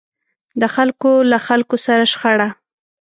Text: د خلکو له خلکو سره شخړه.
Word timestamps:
د 0.61 0.63
خلکو 0.75 1.11
له 1.31 1.37
خلکو 1.47 1.75
سره 1.85 2.03
شخړه. 2.11 2.49